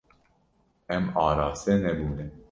[0.95, 2.25] Em araste nebûne.